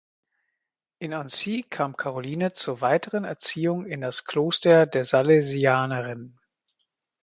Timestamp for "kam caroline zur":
1.69-2.81